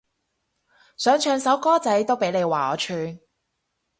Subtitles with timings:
[0.97, 3.19] 想唱首歌仔都俾你話我串